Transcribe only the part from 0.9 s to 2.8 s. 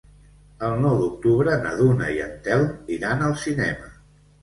d'octubre na Duna i en Telm